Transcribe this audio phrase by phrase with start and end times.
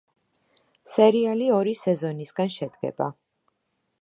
[0.93, 3.13] სერიალი ორი სეზონისგან შედგება.